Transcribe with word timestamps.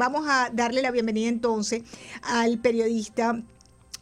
vamos 0.00 0.26
a 0.26 0.48
darle 0.50 0.80
la 0.80 0.90
bienvenida 0.90 1.28
entonces 1.28 1.82
al 2.22 2.58
periodista 2.58 3.42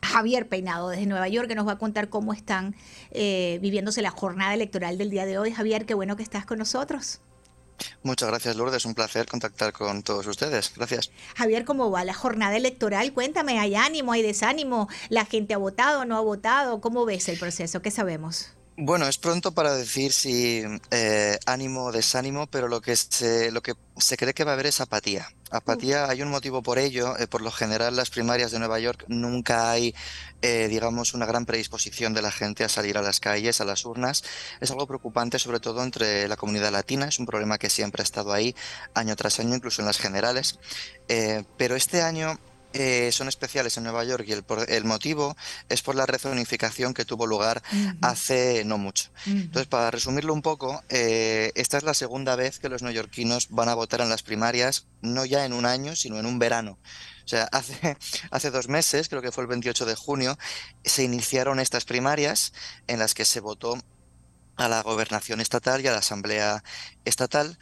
Javier 0.00 0.48
Peinado 0.48 0.90
desde 0.90 1.06
Nueva 1.06 1.26
York, 1.26 1.48
que 1.48 1.56
nos 1.56 1.66
va 1.66 1.72
a 1.72 1.78
contar 1.78 2.08
cómo 2.08 2.32
están 2.32 2.76
eh, 3.10 3.58
viviéndose 3.60 4.00
la 4.00 4.12
jornada 4.12 4.54
electoral 4.54 4.96
del 4.96 5.10
día 5.10 5.26
de 5.26 5.38
hoy. 5.38 5.52
Javier, 5.52 5.86
qué 5.86 5.94
bueno 5.94 6.16
que 6.16 6.22
estás 6.22 6.46
con 6.46 6.58
nosotros. 6.58 7.20
Muchas 8.04 8.28
gracias, 8.28 8.54
Lourdes. 8.54 8.84
Un 8.84 8.94
placer 8.94 9.26
contactar 9.26 9.72
con 9.72 10.04
todos 10.04 10.24
ustedes. 10.28 10.72
Gracias. 10.76 11.10
Javier, 11.34 11.64
¿cómo 11.64 11.90
va 11.90 12.04
la 12.04 12.14
jornada 12.14 12.56
electoral? 12.56 13.12
Cuéntame, 13.12 13.58
¿hay 13.58 13.74
ánimo, 13.74 14.12
hay 14.12 14.22
desánimo? 14.22 14.88
¿La 15.08 15.24
gente 15.24 15.52
ha 15.54 15.58
votado, 15.58 16.04
no 16.04 16.16
ha 16.16 16.20
votado? 16.20 16.80
¿Cómo 16.80 17.06
ves 17.06 17.28
el 17.28 17.40
proceso? 17.40 17.82
¿Qué 17.82 17.90
sabemos? 17.90 18.52
Bueno, 18.80 19.08
es 19.08 19.18
pronto 19.18 19.50
para 19.50 19.74
decir 19.74 20.12
si 20.12 20.62
eh, 20.92 21.38
ánimo 21.46 21.86
o 21.86 21.92
desánimo, 21.92 22.46
pero 22.46 22.68
lo 22.68 22.80
que, 22.80 22.94
se, 22.94 23.50
lo 23.50 23.60
que 23.60 23.74
se 23.96 24.16
cree 24.16 24.32
que 24.32 24.44
va 24.44 24.52
a 24.52 24.54
haber 24.54 24.66
es 24.66 24.80
apatía. 24.80 25.28
Apatía, 25.50 26.08
hay 26.08 26.22
un 26.22 26.30
motivo 26.30 26.62
por 26.62 26.78
ello. 26.78 27.16
Eh, 27.18 27.26
por 27.26 27.42
lo 27.42 27.50
general, 27.50 27.96
las 27.96 28.10
primarias 28.10 28.50
de 28.50 28.58
Nueva 28.58 28.78
York 28.78 29.04
nunca 29.08 29.70
hay, 29.70 29.94
eh, 30.42 30.68
digamos, 30.68 31.14
una 31.14 31.26
gran 31.26 31.46
predisposición 31.46 32.14
de 32.14 32.22
la 32.22 32.30
gente 32.30 32.64
a 32.64 32.68
salir 32.68 32.98
a 32.98 33.02
las 33.02 33.20
calles, 33.20 33.60
a 33.60 33.64
las 33.64 33.84
urnas. 33.84 34.24
Es 34.60 34.70
algo 34.70 34.86
preocupante, 34.86 35.38
sobre 35.38 35.60
todo 35.60 35.82
entre 35.82 36.28
la 36.28 36.36
comunidad 36.36 36.72
latina. 36.72 37.06
Es 37.08 37.18
un 37.18 37.26
problema 37.26 37.58
que 37.58 37.70
siempre 37.70 38.02
ha 38.02 38.04
estado 38.04 38.32
ahí, 38.32 38.54
año 38.94 39.16
tras 39.16 39.40
año, 39.40 39.54
incluso 39.54 39.82
en 39.82 39.86
las 39.86 39.98
generales. 39.98 40.58
pero 41.56 41.74
este 41.76 42.02
año 42.02 42.38
eh, 42.74 43.10
son 43.12 43.28
especiales 43.28 43.76
en 43.76 43.84
Nueva 43.84 44.04
York 44.04 44.24
y 44.28 44.32
el, 44.32 44.44
el, 44.68 44.84
motivo 44.84 45.36
es 45.70 45.80
por 45.80 45.94
la 45.94 46.04
rezonificación 46.04 46.92
que 46.92 47.06
tuvo 47.06 47.26
lugar 47.26 47.62
hace 48.02 48.62
no 48.64 48.76
mucho. 48.76 49.10
Entonces, 49.26 49.66
para 49.66 49.90
resumirlo 49.90 50.34
un 50.34 50.42
poco, 50.42 50.82
eh, 50.90 51.50
esta 51.54 51.78
es 51.78 51.82
la 51.82 51.94
segunda 51.94 52.36
vez 52.36 52.58
que 52.58 52.68
los 52.68 52.82
neoyorquinos 52.82 53.48
van 53.50 53.70
a 53.70 53.74
votar 53.74 54.02
en 54.02 54.10
las 54.10 54.22
primarias, 54.22 54.86
no 55.00 55.24
ya 55.24 55.46
en 55.46 55.54
un 55.54 55.64
año, 55.64 55.96
sino 55.96 56.18
en 56.18 56.26
un 56.26 56.38
verano. 56.38 56.78
O 57.24 57.28
sea, 57.28 57.44
hace, 57.52 57.96
hace 58.30 58.50
dos 58.50 58.68
meses, 58.68 59.08
creo 59.08 59.22
que 59.22 59.32
fue 59.32 59.44
el 59.44 59.48
28 59.48 59.86
de 59.86 59.94
junio, 59.94 60.38
se 60.84 61.04
iniciaron 61.04 61.60
estas 61.60 61.86
primarias 61.86 62.52
en 62.86 62.98
las 62.98 63.14
que 63.14 63.24
se 63.24 63.40
votó 63.40 63.78
a 64.56 64.68
la 64.68 64.82
gobernación 64.82 65.40
estatal 65.40 65.80
y 65.80 65.86
a 65.86 65.92
la 65.92 65.98
asamblea 65.98 66.62
estatal, 67.04 67.58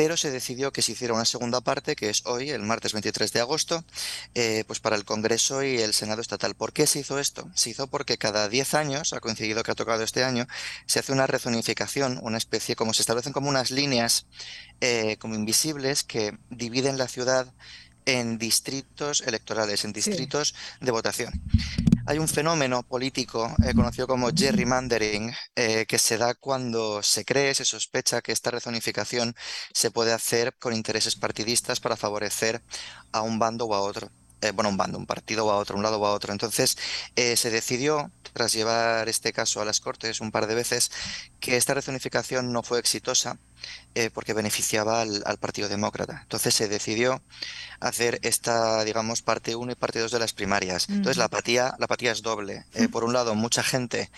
pero 0.00 0.16
se 0.16 0.30
decidió 0.30 0.72
que 0.72 0.80
se 0.80 0.92
hiciera 0.92 1.12
una 1.12 1.26
segunda 1.26 1.60
parte, 1.60 1.94
que 1.94 2.08
es 2.08 2.24
hoy, 2.24 2.48
el 2.48 2.62
martes 2.62 2.94
23 2.94 3.34
de 3.34 3.40
agosto, 3.40 3.84
eh, 4.34 4.64
pues 4.66 4.80
para 4.80 4.96
el 4.96 5.04
Congreso 5.04 5.62
y 5.62 5.76
el 5.76 5.92
Senado 5.92 6.22
estatal. 6.22 6.54
¿Por 6.54 6.72
qué 6.72 6.86
se 6.86 7.00
hizo 7.00 7.18
esto? 7.18 7.50
Se 7.54 7.68
hizo 7.68 7.86
porque 7.86 8.16
cada 8.16 8.48
10 8.48 8.72
años, 8.72 9.12
ha 9.12 9.20
coincidido 9.20 9.62
que 9.62 9.72
ha 9.72 9.74
tocado 9.74 10.02
este 10.02 10.24
año, 10.24 10.46
se 10.86 11.00
hace 11.00 11.12
una 11.12 11.26
rezonificación, 11.26 12.18
una 12.22 12.38
especie, 12.38 12.76
como 12.76 12.94
se 12.94 13.02
establecen 13.02 13.34
como 13.34 13.50
unas 13.50 13.70
líneas 13.70 14.24
eh, 14.80 15.18
como 15.18 15.34
invisibles 15.34 16.02
que 16.02 16.34
dividen 16.48 16.96
la 16.96 17.06
ciudad 17.06 17.52
en 18.06 18.38
distritos 18.38 19.20
electorales, 19.26 19.84
en 19.84 19.92
distritos 19.92 20.54
de 20.80 20.92
votación. 20.92 21.42
Hay 22.10 22.18
un 22.18 22.26
fenómeno 22.26 22.82
político 22.82 23.54
eh, 23.64 23.72
conocido 23.72 24.08
como 24.08 24.30
gerrymandering 24.34 25.32
eh, 25.54 25.86
que 25.86 25.96
se 25.96 26.18
da 26.18 26.34
cuando 26.34 27.04
se 27.04 27.24
cree, 27.24 27.54
se 27.54 27.64
sospecha 27.64 28.20
que 28.20 28.32
esta 28.32 28.50
rezonificación 28.50 29.32
se 29.72 29.92
puede 29.92 30.12
hacer 30.12 30.56
con 30.58 30.74
intereses 30.74 31.14
partidistas 31.14 31.78
para 31.78 31.96
favorecer 31.96 32.62
a 33.12 33.22
un 33.22 33.38
bando 33.38 33.66
o 33.66 33.74
a 33.74 33.80
otro. 33.80 34.10
Eh, 34.40 34.52
bueno, 34.52 34.70
un 34.70 34.76
bando, 34.76 34.98
un 34.98 35.06
partido 35.06 35.46
o 35.46 35.50
a 35.50 35.56
otro, 35.56 35.76
un 35.76 35.82
lado 35.82 35.98
o 35.98 36.06
a 36.06 36.12
otro. 36.12 36.32
Entonces, 36.32 36.76
se 37.14 37.50
decidió, 37.50 38.10
tras 38.32 38.52
llevar 38.52 39.08
este 39.08 39.32
caso 39.32 39.60
a 39.60 39.64
las 39.64 39.80
Cortes 39.80 40.20
un 40.20 40.30
par 40.30 40.46
de 40.46 40.54
veces, 40.54 40.90
que 41.40 41.56
esta 41.56 41.74
rezonificación 41.74 42.52
no 42.52 42.62
fue 42.62 42.78
exitosa 42.78 43.38
porque 44.14 44.32
beneficiaba 44.32 45.02
al, 45.02 45.22
al, 45.26 45.38
Partido 45.38 45.68
Demócrata. 45.68 46.20
Entonces 46.22 46.54
se 46.54 46.68
decidió 46.68 47.22
hacer 47.80 48.20
esta, 48.22 48.84
digamos, 48.84 49.22
parte 49.22 49.56
1 49.56 49.72
y 49.72 49.74
parte 49.74 49.98
2 49.98 50.12
de 50.12 50.18
las 50.18 50.32
primarias. 50.32 50.88
Entonces 50.88 51.16
la 51.16 51.24
apatía, 51.24 51.74
la 51.78 51.86
apatía 51.86 52.12
es 52.12 52.22
doble. 52.22 52.64
Eh, 52.74 52.88
por 52.88 53.04
un 53.04 53.12
lado, 53.12 53.34
mucha 53.34 53.62
gente 53.62 54.10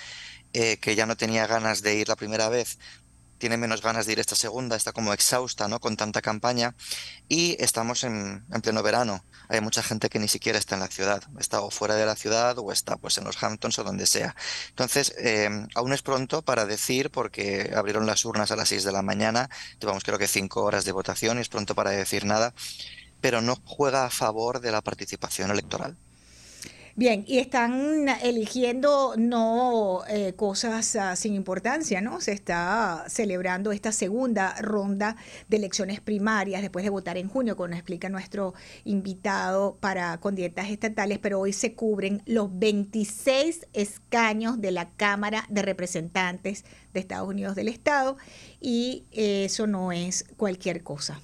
eh, 0.53 0.77
que 0.79 0.95
ya 0.95 1.07
no 1.07 1.17
tenía 1.17 1.47
ganas 1.47 1.83
de 1.83 1.95
ir 1.95 2.09
la 2.09 2.17
primera 2.17 2.49
vez, 2.49 2.79
tiene 3.43 3.57
menos 3.57 3.83
ganas 3.83 4.07
de 4.07 4.13
ir 4.13 4.21
esta 4.21 4.37
segunda, 4.37 4.77
está 4.77 4.93
como 4.93 5.13
exhausta, 5.13 5.67
¿no? 5.67 5.81
Con 5.81 5.97
tanta 5.97 6.23
campaña. 6.23 6.77
Y 7.29 7.57
estamos 7.59 8.05
en, 8.05 8.45
pleno 8.63 8.85
verano. 8.85 9.25
Hay 9.49 9.61
mucha 9.61 9.83
gente 9.83 10.09
que 10.09 10.21
ni 10.21 10.29
siquiera 10.29 10.61
está 10.61 10.77
en 10.77 10.81
la 10.83 10.87
ciudad. 10.87 11.25
Está 11.41 11.61
o 11.61 11.73
fuera 11.73 11.97
de 11.97 12.07
la 12.07 12.15
ciudad 12.15 12.57
o 12.61 12.71
está 12.71 12.99
pues 12.99 13.19
en 13.19 13.25
los 13.25 13.43
Hamptons 13.43 13.81
o 13.81 13.83
donde 13.83 14.07
sea. 14.07 14.37
Entonces, 14.69 15.13
eh, 15.19 15.51
aún 15.75 15.93
es 15.93 16.03
pronto 16.03 16.43
para 16.43 16.67
decir, 16.67 17.11
porque 17.11 17.73
abrieron 17.75 18.07
las 18.07 18.25
urnas 18.25 18.53
a 18.53 18.57
las 18.57 18.69
6 18.69 18.85
de 18.85 18.93
la 18.93 19.03
mañana, 19.03 19.51
llevamos 19.81 20.05
creo 20.05 20.21
que 20.21 20.29
5 20.29 20.63
horas 20.63 20.85
de 20.85 20.93
votación 20.93 21.39
y 21.39 21.41
es 21.41 21.49
pronto 21.49 21.75
para 21.75 21.91
decir 21.91 22.25
nada 22.25 22.55
pero 23.21 23.41
no 23.41 23.57
juega 23.65 24.05
a 24.05 24.11
favor 24.11 24.61
de 24.61 24.73
la 24.73 24.81
participación 24.83 25.53
electoral. 25.53 25.97
Bien, 26.95 27.25
y 27.27 27.39
están 27.39 28.07
eligiendo 28.23 29.15
no 29.17 30.03
eh, 30.09 30.35
cosas 30.35 30.95
ah, 30.97 31.17
sin 31.17 31.33
importancia, 31.33 32.03
¿no? 32.03 32.21
Se 32.21 32.33
está 32.33 33.07
celebrando 33.09 33.73
esta 33.73 33.93
segunda 33.93 34.55
ronda 34.61 35.17
de 35.49 35.57
elecciones 35.57 36.03
primarias 36.03 36.61
después 36.61 36.85
de 36.85 36.91
votar 36.91 37.17
en 37.17 37.31
junio, 37.31 37.57
como 37.57 37.69
nos 37.69 37.79
explica 37.79 38.11
nuestro 38.11 38.53
invitado 38.85 39.79
para 39.81 40.19
con 40.21 40.35
dietas 40.35 40.69
estatales, 40.69 41.19
pero 41.19 41.41
hoy 41.41 41.55
se 41.55 41.75
cubren 41.75 42.23
los 42.27 42.59
26 42.59 43.69
escaños 43.73 44.61
de 44.61 44.73
la 44.73 44.91
Cámara 44.91 45.47
de 45.49 45.63
Representantes 45.63 46.67
de 46.93 47.01
Estados 47.01 47.27
Unidos 47.27 47.57
del 47.57 47.69
Estado 47.69 48.19
y 48.61 49.07
eso 49.13 49.67
no 49.67 49.93
es 49.93 50.27
cualquier 50.37 50.83
cosa. 50.83 51.23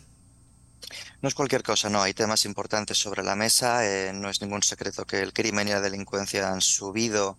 No 1.20 1.28
es 1.28 1.34
cualquier 1.34 1.62
cosa, 1.62 1.88
no. 1.90 2.02
Hay 2.02 2.14
temas 2.14 2.44
importantes 2.44 2.98
sobre 2.98 3.22
la 3.22 3.36
mesa. 3.36 3.86
Eh, 3.86 4.12
no 4.12 4.28
es 4.28 4.40
ningún 4.40 4.62
secreto 4.62 5.06
que 5.06 5.20
el 5.20 5.32
crimen 5.32 5.68
y 5.68 5.72
la 5.72 5.80
delincuencia 5.80 6.50
han 6.50 6.60
subido, 6.60 7.38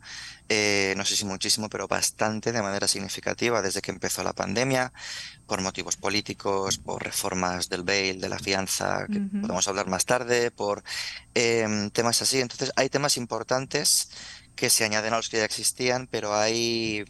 eh, 0.50 0.94
no 0.98 1.06
sé 1.06 1.16
si 1.16 1.26
muchísimo, 1.26 1.70
pero 1.70 1.88
bastante 1.88 2.52
de 2.52 2.62
manera 2.62 2.88
significativa 2.88 3.62
desde 3.62 3.82
que 3.82 3.92
empezó 3.92 4.24
la 4.24 4.34
pandemia, 4.34 4.92
por 5.48 5.62
motivos 5.62 5.96
políticos, 5.98 6.78
por 6.78 7.04
reformas 7.04 7.70
del 7.70 7.84
bail, 7.84 8.20
de 8.22 8.30
la 8.30 8.40
fianza, 8.40 9.08
que 9.08 9.20
podemos 9.20 9.68
hablar 9.68 9.88
más 9.88 10.06
tarde, 10.06 10.52
por 10.52 10.84
em, 11.34 11.90
temas 11.90 12.22
así. 12.22 12.40
Entonces, 12.40 12.72
hay 12.76 12.90
temas 12.90 13.18
importantes 13.18 14.10
que 14.56 14.70
se 14.70 14.84
añaden 14.84 15.14
a 15.14 15.18
los 15.18 15.30
que 15.30 15.38
ya 15.38 15.46
existían, 15.46 16.08
pero 16.08 16.36
hay 16.36 17.06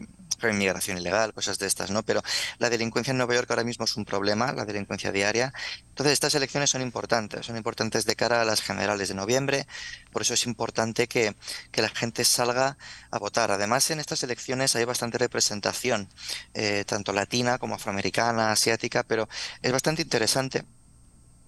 inmigración 0.47 0.97
ilegal, 0.97 1.33
cosas 1.33 1.59
de 1.59 1.67
estas, 1.67 1.91
¿no? 1.91 2.03
Pero 2.03 2.22
la 2.57 2.69
delincuencia 2.69 3.11
en 3.11 3.17
Nueva 3.17 3.35
York 3.35 3.50
ahora 3.50 3.63
mismo 3.63 3.85
es 3.85 3.97
un 3.97 4.05
problema, 4.05 4.51
la 4.53 4.66
delincuencia 4.66 5.11
diaria. 5.11 5.53
Entonces, 5.89 6.13
estas 6.13 6.35
elecciones 6.35 6.69
son 6.69 6.81
importantes, 6.81 7.45
son 7.45 7.57
importantes 7.57 8.05
de 8.05 8.16
cara 8.16 8.41
a 8.41 8.45
las 8.45 8.61
generales 8.61 9.09
de 9.09 9.16
noviembre, 9.16 9.67
por 10.11 10.22
eso 10.22 10.33
es 10.33 10.45
importante 10.45 11.07
que, 11.07 11.35
que 11.72 11.81
la 11.81 11.89
gente 11.89 12.23
salga 12.23 12.78
a 13.11 13.19
votar. 13.19 13.51
Además, 13.51 13.89
en 13.91 13.99
estas 13.99 14.23
elecciones 14.23 14.75
hay 14.75 14.85
bastante 14.85 15.17
representación, 15.17 16.09
eh, 16.53 16.85
tanto 16.85 17.11
latina 17.11 17.57
como 17.57 17.75
afroamericana, 17.75 18.51
asiática, 18.51 19.03
pero 19.03 19.28
es 19.61 19.72
bastante 19.72 20.01
interesante 20.01 20.63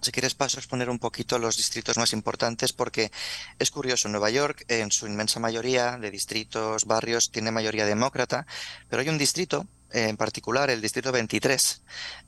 si 0.01 0.12
quieres 0.12 0.35
paso 0.35 0.57
a 0.57 0.62
exponer 0.62 0.89
un 0.89 1.00
poquito 1.00 1.39
los 1.39 1.57
distritos 1.57 1.97
más 1.97 2.13
importantes 2.13 2.73
porque 2.73 3.12
es 3.59 3.72
curioso, 3.72 4.09
Nueva 4.09 4.29
York 4.29 4.66
en 4.67 4.91
su 4.91 5.07
inmensa 5.07 5.39
mayoría 5.39 5.97
de 5.97 6.12
distritos, 6.12 6.85
barrios, 6.85 7.31
tiene 7.31 7.51
mayoría 7.51 7.85
demócrata, 7.85 8.45
pero 8.89 9.01
hay 9.01 9.09
un 9.09 9.17
distrito 9.17 9.67
en 9.94 10.17
particular 10.17 10.69
el 10.69 10.81
distrito 10.81 11.12
23, 11.12 11.81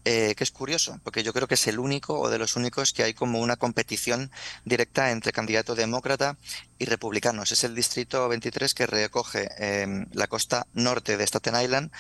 eh, 0.06 0.36
que 0.36 0.44
es 0.44 0.52
curioso, 0.52 1.00
porque 1.04 1.24
yo 1.24 1.34
creo 1.34 1.48
que 1.48 1.56
es 1.56 1.68
el 1.68 1.80
único 1.80 2.20
o 2.20 2.30
de 2.30 2.38
los 2.38 2.56
únicos 2.56 2.94
que 2.94 3.04
hay 3.04 3.14
como 3.14 3.40
una 3.40 3.56
competición 3.56 4.32
directa 4.66 5.12
entre 5.12 5.32
candidato 5.32 5.76
demócrata 5.76 6.38
y 6.78 6.86
republicanos. 6.86 7.52
Es 7.52 7.64
el 7.64 7.76
distrito 7.76 8.28
23 8.28 8.74
que 8.74 8.88
recoge 8.88 9.50
em, 9.58 10.06
la 10.12 10.28
costa 10.28 10.68
norte 10.74 11.18
de 11.18 11.26
Staten 11.26 11.62
Island 11.62 11.92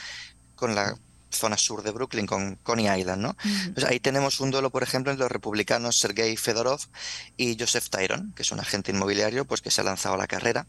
con 0.55 0.75
la 0.75 0.97
zona 1.34 1.58
sur 1.58 1.84
de 1.84 1.92
Brooklyn 1.92 2.26
con 2.26 2.56
Coney 2.64 3.00
Island, 3.00 3.22
¿no? 3.22 3.38
Pues 3.74 3.86
ahí 3.86 4.00
tenemos 4.00 4.40
un 4.40 4.52
duelo, 4.52 4.70
por 4.70 4.84
ejemplo, 4.84 5.12
entre 5.12 5.24
los 5.24 5.32
republicanos 5.32 5.98
Sergei 5.98 6.38
Fedorov 6.38 6.80
y 7.38 7.58
Joseph 7.60 7.90
Tyron, 7.90 8.34
que 8.34 8.44
es 8.44 8.52
un 8.52 8.59
agente 8.59 8.91
inmobiliario 8.91 9.46
pues 9.46 9.62
que 9.62 9.72
se 9.72 9.82
ha 9.82 9.84
lanzado 9.84 10.16
a 10.16 10.18
la 10.18 10.28
carrera 10.28 10.68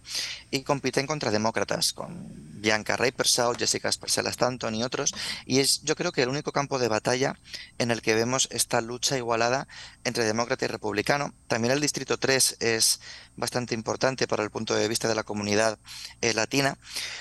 y 0.51 0.63
compiten 0.63 1.07
contra 1.07 1.31
demócratas 1.31 1.93
con 1.93 2.61
Bianca 2.61 2.97
Reipersau, 2.97 3.55
Jessica 3.57 3.93
Sparcella 3.93 4.31
Stanton 4.31 4.75
y 4.75 4.83
otros 4.83 5.15
y 5.47 5.61
es 5.61 5.83
yo 5.83 5.97
creo 5.97 6.13
que 6.13 6.23
el 6.23 6.29
único 6.29 6.53
campo 6.53 6.79
de 6.79 6.89
batalla 6.89 7.39
en 7.79 7.91
el 7.91 8.03
que 8.03 8.15
vemos 8.15 8.49
esta 8.51 8.81
lucha 8.81 9.17
igualada 9.17 9.69
entre 10.05 10.25
demócrata 10.25 10.65
y 10.65 10.69
republicano. 10.69 11.35
También 11.47 11.73
el 11.73 11.81
distrito 11.81 12.19
3 12.19 12.57
es 12.61 13.01
bastante 13.37 13.75
importante 13.75 14.27
para 14.27 14.43
el 14.43 14.51
punto 14.51 14.75
de 14.75 14.89
vista 14.89 15.09
de 15.09 15.15
la 15.15 15.25
comunidad 15.25 15.79
eh, 16.21 16.35
latina. 16.35 16.79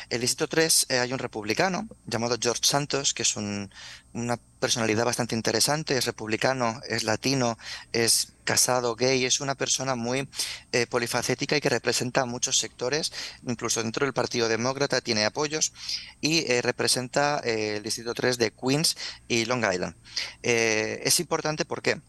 El 0.10 0.22
distrito 0.22 0.48
3 0.48 0.88
eh, 0.90 1.00
hay 1.00 1.14
un 1.14 1.20
republicano 1.20 1.88
llamado 2.06 2.38
George 2.40 2.62
Santos, 2.64 3.14
que 3.14 3.24
es 3.24 3.33
una 3.36 4.38
personalidad 4.60 5.06
bastante 5.06 5.36
interesante, 5.36 5.98
es 5.98 6.06
republicano, 6.06 6.80
es 6.88 7.04
latino, 7.04 7.58
es 7.92 8.34
casado, 8.44 8.96
gay, 8.96 9.26
es 9.26 9.42
una 9.42 9.56
persona 9.56 9.96
muy 9.96 10.30
eh, 10.72 10.88
polifacética 10.88 11.58
y 11.58 11.62
que 11.62 11.70
representa 11.70 12.26
muchos 12.26 12.60
sectores, 12.60 13.12
incluso 13.46 13.84
dentro 13.84 14.06
del 14.06 14.14
Partido 14.14 14.48
Demócrata 14.48 15.02
tiene 15.02 15.26
apoyos 15.26 15.74
y 16.22 16.50
eh, 16.52 16.62
representa 16.62 17.42
eh, 17.44 17.78
el 17.78 17.84
Distrito 17.84 18.14
3 18.14 18.38
de 18.38 18.52
Queens 18.52 18.96
y 19.28 19.46
Long 19.46 19.66
Island. 19.70 19.96
es 20.42 21.20
importante 21.20 21.66
porque 21.66 22.00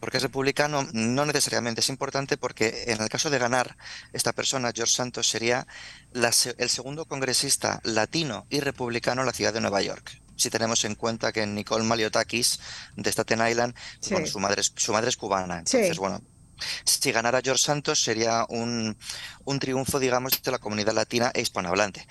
porque 0.00 0.18
es 0.18 0.22
republicano, 0.22 0.86
no 0.92 1.24
necesariamente 1.24 1.80
es 1.80 1.88
importante 1.88 2.36
porque 2.36 2.84
en 2.88 3.00
el 3.00 3.08
caso 3.08 3.30
de 3.30 3.38
ganar 3.38 3.76
esta 4.12 4.32
persona, 4.32 4.72
George 4.74 4.94
Santos, 4.94 5.26
sería 5.26 5.66
el 6.12 6.68
segundo 6.70 7.06
congresista 7.06 7.80
latino 7.82 8.46
y 8.50 8.60
republicano 8.60 9.22
en 9.22 9.26
la 9.26 9.32
ciudad 9.32 9.54
de 9.54 9.62
Nueva 9.62 9.82
York 9.82 10.20
si 10.36 10.50
tenemos 10.50 10.84
en 10.84 10.94
cuenta 10.94 11.32
que 11.32 11.46
Nicole 11.46 11.84
Maliotakis 11.84 12.60
de 12.94 13.10
Staten 13.10 13.46
Island, 13.46 13.74
su, 14.00 14.38
madre 14.38 14.60
es, 14.60 14.72
su 14.76 14.92
madre 14.92 15.08
es 15.08 15.16
cubana. 15.16 15.58
Entonces, 15.58 15.98
bueno, 15.98 16.20
si 16.84 17.12
ganara 17.12 17.40
George 17.42 17.62
Santos 17.62 18.02
sería 18.02 18.46
un, 18.48 18.96
un, 19.44 19.58
triunfo, 19.58 19.98
digamos, 19.98 20.40
de 20.42 20.50
la 20.50 20.58
comunidad 20.58 20.94
latina 20.94 21.30
e 21.34 21.40
hispanohablante. 21.40 22.06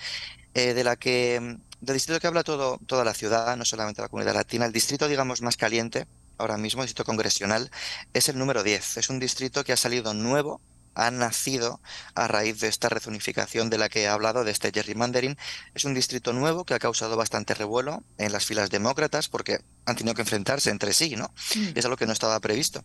Eh, 0.54 0.72
de 0.72 0.84
la 0.84 0.96
que, 0.96 1.58
del 1.80 1.94
distrito 1.94 2.18
que 2.18 2.26
habla 2.26 2.42
todo, 2.42 2.78
toda 2.86 3.04
la 3.04 3.12
ciudad, 3.12 3.56
no 3.56 3.64
solamente 3.64 4.00
la 4.00 4.08
comunidad 4.08 4.34
latina, 4.34 4.64
el 4.64 4.72
distrito, 4.72 5.06
digamos, 5.06 5.42
más 5.42 5.56
caliente 5.56 6.06
ahora 6.38 6.56
mismo, 6.56 6.82
el 6.82 6.86
distrito 6.86 7.04
congresional, 7.04 7.70
es 8.12 8.28
el 8.28 8.38
número 8.38 8.62
10. 8.62 8.96
Es 8.96 9.10
un 9.10 9.18
distrito 9.18 9.64
que 9.64 9.72
ha 9.72 9.76
salido 9.76 10.14
nuevo 10.14 10.60
ha 10.96 11.10
nacido 11.10 11.80
a 12.14 12.26
raíz 12.26 12.58
de 12.60 12.68
esta 12.68 12.88
rezonificación 12.88 13.70
de 13.70 13.78
la 13.78 13.88
que 13.88 14.02
he 14.02 14.08
hablado, 14.08 14.42
de 14.42 14.50
este 14.50 14.72
gerrymandering. 14.72 15.36
Es 15.74 15.84
un 15.84 15.94
distrito 15.94 16.32
nuevo 16.32 16.64
que 16.64 16.74
ha 16.74 16.78
causado 16.78 17.16
bastante 17.16 17.54
revuelo 17.54 18.02
en 18.18 18.32
las 18.32 18.46
filas 18.46 18.70
demócratas 18.70 19.28
porque 19.28 19.60
han 19.84 19.96
tenido 19.96 20.14
que 20.14 20.22
enfrentarse 20.22 20.70
entre 20.70 20.92
sí, 20.92 21.14
¿no? 21.14 21.32
Mm. 21.54 21.68
Es 21.74 21.84
algo 21.84 21.96
que 21.96 22.06
no 22.06 22.12
estaba 22.12 22.40
previsto. 22.40 22.82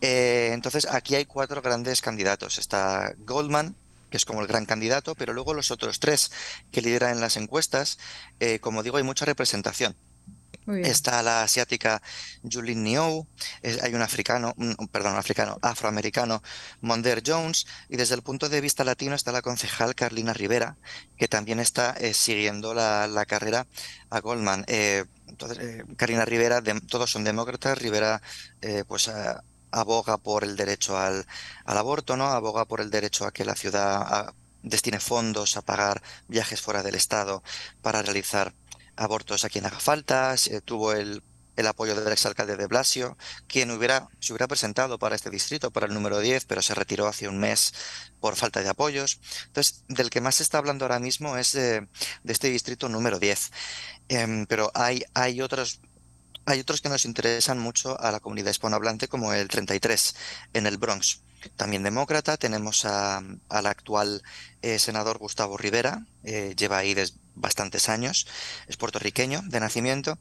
Eh, 0.00 0.50
entonces, 0.52 0.86
aquí 0.90 1.14
hay 1.14 1.24
cuatro 1.24 1.62
grandes 1.62 2.02
candidatos. 2.02 2.58
Está 2.58 3.14
Goldman, 3.18 3.74
que 4.10 4.18
es 4.18 4.24
como 4.24 4.42
el 4.42 4.46
gran 4.46 4.66
candidato, 4.66 5.14
pero 5.14 5.32
luego 5.32 5.54
los 5.54 5.70
otros 5.70 6.00
tres 6.00 6.30
que 6.70 6.82
lideran 6.82 7.12
en 7.12 7.20
las 7.20 7.36
encuestas, 7.36 7.98
eh, 8.40 8.60
como 8.60 8.82
digo, 8.82 8.98
hay 8.98 9.02
mucha 9.02 9.24
representación. 9.24 9.96
Está 10.76 11.22
la 11.22 11.42
asiática 11.42 12.02
Julin 12.42 12.82
Niou, 12.84 13.26
hay 13.62 13.94
un 13.94 14.02
africano, 14.02 14.54
perdón, 14.92 15.16
africano, 15.16 15.58
afroamericano, 15.62 16.42
Monder 16.82 17.22
Jones, 17.24 17.66
y 17.88 17.96
desde 17.96 18.14
el 18.14 18.22
punto 18.22 18.48
de 18.50 18.60
vista 18.60 18.84
latino 18.84 19.14
está 19.14 19.32
la 19.32 19.40
concejal 19.40 19.94
Carlina 19.94 20.34
Rivera, 20.34 20.76
que 21.16 21.26
también 21.26 21.58
está 21.58 21.92
eh, 21.98 22.12
siguiendo 22.12 22.74
la, 22.74 23.24
carrera 23.26 23.66
a 24.10 24.20
Goldman. 24.20 24.64
Eh, 24.68 25.04
entonces, 25.26 25.58
eh, 25.58 25.84
Carlina 25.96 26.24
Rivera, 26.26 26.62
todos 26.86 27.10
son 27.10 27.24
demócratas, 27.24 27.78
Rivera 27.78 28.20
pues 28.86 29.10
aboga 29.70 30.18
por 30.18 30.44
el 30.44 30.56
derecho 30.56 30.98
al, 30.98 31.26
al, 31.64 31.78
aborto, 31.78 32.16
¿no? 32.16 32.26
Aboga 32.26 32.64
por 32.66 32.80
el 32.80 32.90
derecho 32.90 33.26
a 33.26 33.32
que 33.32 33.44
la 33.44 33.54
ciudad 33.54 34.34
destine 34.62 35.00
fondos 35.00 35.56
a 35.56 35.62
pagar 35.62 36.02
viajes 36.26 36.60
fuera 36.60 36.82
del 36.82 36.94
estado 36.94 37.42
para 37.82 38.02
realizar 38.02 38.54
abortos 38.98 39.44
a 39.44 39.48
quien 39.48 39.66
haga 39.66 39.80
falta, 39.80 40.34
tuvo 40.64 40.92
el, 40.92 41.22
apoyo 41.66 41.94
del 41.96 42.12
exalcalde 42.12 42.56
de 42.56 42.66
Blasio, 42.66 43.16
quien 43.48 43.70
hubiera, 43.72 44.08
se 44.20 44.32
hubiera 44.32 44.46
presentado 44.46 44.98
para 44.98 45.16
este 45.16 45.30
distrito, 45.30 45.72
para 45.72 45.86
el 45.86 45.94
número 45.94 46.20
10, 46.20 46.44
pero 46.44 46.62
se 46.62 46.74
retiró 46.74 47.08
hace 47.08 47.26
un 47.26 47.38
mes 47.38 47.74
por 48.20 48.36
falta 48.36 48.62
de 48.62 48.68
apoyos. 48.68 49.20
Entonces, 49.46 49.82
del 49.88 50.10
que 50.10 50.20
más 50.20 50.36
se 50.36 50.44
está 50.44 50.58
hablando 50.58 50.84
ahora 50.84 51.00
mismo 51.00 51.36
es 51.36 51.52
de, 51.52 51.88
este 52.24 52.48
distrito 52.50 52.88
número 52.88 53.18
10. 53.18 53.50
Em, 54.08 54.46
pero 54.46 54.70
hay, 54.74 55.02
hay 55.14 55.40
otros 55.42 55.80
hay 56.48 56.60
otros 56.60 56.80
que 56.80 56.88
nos 56.88 57.04
interesan 57.04 57.58
mucho 57.58 58.00
a 58.00 58.10
la 58.10 58.20
comunidad 58.20 58.50
hispanohablante, 58.50 59.06
como 59.06 59.34
el 59.34 59.48
33 59.48 60.14
en 60.54 60.66
el 60.66 60.78
Bronx. 60.78 61.20
También 61.56 61.82
demócrata, 61.82 62.38
tenemos 62.38 62.86
al 62.86 63.66
actual 63.66 64.22
eh, 64.62 64.78
senador 64.78 65.18
Gustavo 65.18 65.58
Rivera, 65.58 66.06
eh, 66.24 66.54
lleva 66.56 66.78
ahí 66.78 66.94
bastantes 67.40 67.88
años, 67.88 68.26
es 68.66 68.76
puertorriqueño 68.76 69.42
de 69.46 69.60
nacimiento, 69.60 70.18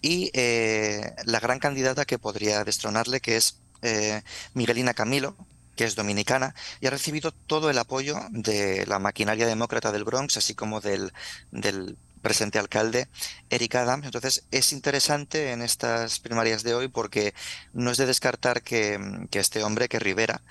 y 0.00 0.30
eh, 0.34 1.14
la 1.24 1.40
gran 1.40 1.58
candidata 1.58 2.04
que 2.04 2.18
podría 2.18 2.64
destronarle, 2.64 3.20
que 3.20 3.36
es 3.36 3.58
eh, 3.82 4.22
Miguelina 4.54 4.94
Camilo, 4.94 5.36
que 5.76 5.84
es 5.84 5.94
dominicana, 5.94 6.54
y 6.80 6.86
ha 6.88 6.90
recibido 6.90 7.32
todo 7.32 7.70
el 7.70 7.78
apoyo 7.78 8.16
de 8.30 8.84
la 8.86 8.98
maquinaria 8.98 9.46
demócrata 9.46 9.92
del 9.92 10.04
Bronx, 10.04 10.36
así 10.36 10.54
como 10.54 10.80
del, 10.80 11.12
del 11.52 11.96
presente 12.18 12.58
alcalde 12.58 13.08
Eric 13.48 13.76
Adams. 13.76 14.06
Entonces 14.06 14.44
es 14.50 14.72
interesante 14.72 15.52
en 15.52 15.62
estas 15.62 16.18
primarias 16.18 16.62
de 16.64 16.74
hoy 16.74 16.88
porque 16.88 17.32
no 17.72 17.90
es 17.90 17.96
de 17.96 18.06
descartar 18.06 18.62
que, 18.62 18.98
que 19.30 19.38
este 19.38 19.62
hombre, 19.62 19.88
que 19.88 20.00
Rivera, 20.00 20.42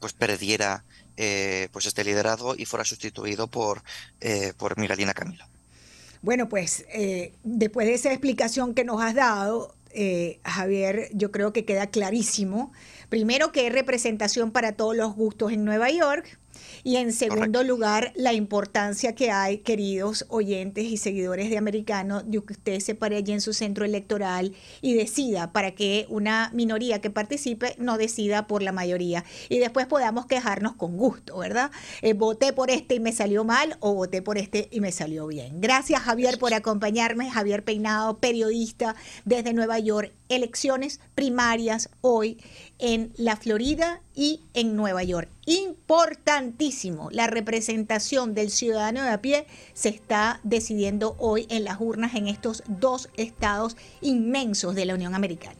pues 0.00 0.14
perdiera 0.14 0.84
eh, 1.16 1.68
pues 1.72 1.86
este 1.86 2.04
liderazgo 2.04 2.54
y 2.56 2.64
fuera 2.64 2.84
sustituido 2.84 3.46
por, 3.48 3.82
eh, 4.20 4.54
por 4.56 4.78
Miguelina 4.78 5.14
Camilo. 5.14 5.44
Bueno, 6.22 6.48
pues 6.48 6.86
eh, 6.92 7.34
después 7.42 7.86
de 7.86 7.94
esa 7.94 8.12
explicación 8.12 8.74
que 8.74 8.84
nos 8.84 9.02
has 9.02 9.14
dado, 9.14 9.74
Javier, 10.44 11.10
yo 11.12 11.30
creo 11.30 11.52
que 11.52 11.66
queda 11.66 11.88
clarísimo. 11.88 12.72
Primero 13.10 13.52
que 13.52 13.60
hay 13.60 13.68
representación 13.68 14.50
para 14.50 14.72
todos 14.72 14.96
los 14.96 15.14
gustos 15.14 15.52
en 15.52 15.64
Nueva 15.66 15.90
York. 15.90 16.38
Y 16.84 16.96
en 16.96 17.12
segundo 17.12 17.62
lugar, 17.62 18.12
la 18.16 18.32
importancia 18.32 19.14
que 19.14 19.30
hay, 19.30 19.58
queridos 19.58 20.26
oyentes 20.28 20.84
y 20.84 20.96
seguidores 20.96 21.50
de 21.50 21.58
Americano, 21.58 22.22
de 22.22 22.42
que 22.42 22.54
usted 22.54 22.80
se 22.80 22.94
pare 22.94 23.16
allí 23.16 23.32
en 23.32 23.40
su 23.40 23.52
centro 23.52 23.84
electoral 23.84 24.54
y 24.80 24.94
decida 24.94 25.52
para 25.52 25.74
que 25.74 26.06
una 26.08 26.50
minoría 26.52 27.00
que 27.00 27.10
participe 27.10 27.76
no 27.78 27.98
decida 27.98 28.46
por 28.46 28.62
la 28.62 28.72
mayoría. 28.72 29.24
Y 29.48 29.58
después 29.58 29.86
podamos 29.86 30.26
quejarnos 30.26 30.74
con 30.74 30.96
gusto, 30.96 31.38
¿verdad? 31.38 31.70
Eh, 32.00 32.14
voté 32.14 32.52
por 32.52 32.70
este 32.70 32.96
y 32.96 33.00
me 33.00 33.12
salió 33.12 33.44
mal 33.44 33.76
o 33.80 33.94
voté 33.94 34.22
por 34.22 34.38
este 34.38 34.68
y 34.70 34.80
me 34.80 34.92
salió 34.92 35.26
bien. 35.26 35.60
Gracias, 35.60 36.02
Javier, 36.02 36.38
por 36.38 36.54
acompañarme. 36.54 37.30
Javier 37.30 37.64
Peinado, 37.64 38.18
periodista 38.18 38.94
desde 39.24 39.52
Nueva 39.52 39.78
York. 39.78 40.12
Elecciones 40.28 41.00
primarias 41.14 41.90
hoy 42.00 42.38
en 42.78 43.12
la 43.16 43.36
Florida 43.36 44.00
y 44.14 44.40
en 44.54 44.76
Nueva 44.76 45.02
York. 45.02 45.28
Importantísimo, 45.44 47.08
la 47.10 47.26
representación 47.26 48.32
del 48.32 48.50
ciudadano 48.50 49.02
de 49.02 49.10
a 49.10 49.20
pie 49.20 49.46
se 49.74 49.88
está 49.88 50.38
decidiendo 50.44 51.16
hoy 51.18 51.46
en 51.50 51.64
las 51.64 51.80
urnas 51.80 52.14
en 52.14 52.28
estos 52.28 52.62
dos 52.68 53.08
estados 53.16 53.76
inmensos 54.00 54.76
de 54.76 54.86
la 54.86 54.94
Unión 54.94 55.16
Americana. 55.16 55.58